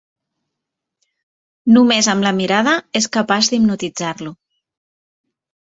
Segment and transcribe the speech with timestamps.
[1.75, 4.35] Només amb la mirada és capaç d'hipnotitzar-lo.